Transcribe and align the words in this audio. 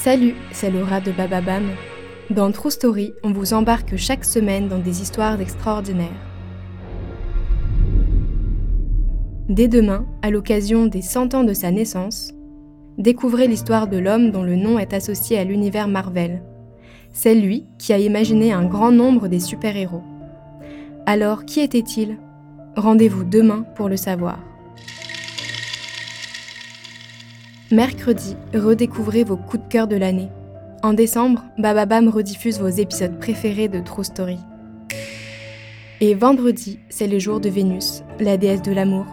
Salut, 0.00 0.36
c'est 0.52 0.70
Laura 0.70 1.00
de 1.00 1.10
Bababam. 1.10 1.64
Dans 2.30 2.52
True 2.52 2.70
Story, 2.70 3.14
on 3.24 3.32
vous 3.32 3.52
embarque 3.52 3.96
chaque 3.96 4.24
semaine 4.24 4.68
dans 4.68 4.78
des 4.78 5.02
histoires 5.02 5.40
extraordinaires. 5.40 6.06
Dès 9.48 9.66
demain, 9.66 10.06
à 10.22 10.30
l'occasion 10.30 10.86
des 10.86 11.02
100 11.02 11.34
ans 11.34 11.42
de 11.42 11.52
sa 11.52 11.72
naissance, 11.72 12.32
découvrez 12.96 13.48
l'histoire 13.48 13.88
de 13.88 13.98
l'homme 13.98 14.30
dont 14.30 14.44
le 14.44 14.54
nom 14.54 14.78
est 14.78 14.94
associé 14.94 15.36
à 15.36 15.42
l'univers 15.42 15.88
Marvel. 15.88 16.44
C'est 17.12 17.34
lui 17.34 17.66
qui 17.76 17.92
a 17.92 17.98
imaginé 17.98 18.52
un 18.52 18.66
grand 18.66 18.92
nombre 18.92 19.26
des 19.26 19.40
super-héros. 19.40 20.04
Alors, 21.06 21.44
qui 21.44 21.58
était-il? 21.58 22.18
Rendez-vous 22.76 23.24
demain 23.24 23.64
pour 23.74 23.88
le 23.88 23.96
savoir. 23.96 24.38
Mercredi, 27.70 28.34
redécouvrez 28.54 29.24
vos 29.24 29.36
coups 29.36 29.62
de 29.62 29.68
cœur 29.68 29.86
de 29.86 29.96
l'année. 29.96 30.30
En 30.82 30.94
décembre, 30.94 31.44
Bababam 31.58 32.08
rediffuse 32.08 32.58
vos 32.58 32.68
épisodes 32.68 33.18
préférés 33.18 33.68
de 33.68 33.80
True 33.80 34.04
Story. 34.04 34.38
Et 36.00 36.14
vendredi, 36.14 36.78
c'est 36.88 37.06
le 37.06 37.18
jour 37.18 37.40
de 37.40 37.50
Vénus, 37.50 38.04
la 38.20 38.38
déesse 38.38 38.62
de 38.62 38.72
l'amour. 38.72 39.04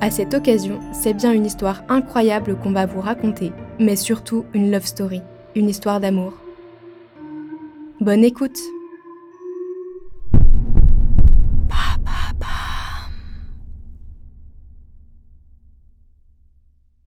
À 0.00 0.10
cette 0.10 0.32
occasion, 0.32 0.80
c'est 0.94 1.12
bien 1.12 1.32
une 1.32 1.44
histoire 1.44 1.84
incroyable 1.90 2.56
qu'on 2.56 2.72
va 2.72 2.86
vous 2.86 3.02
raconter, 3.02 3.52
mais 3.78 3.96
surtout 3.96 4.46
une 4.54 4.70
love 4.70 4.86
story, 4.86 5.20
une 5.54 5.68
histoire 5.68 6.00
d'amour. 6.00 6.32
Bonne 8.00 8.24
écoute 8.24 8.58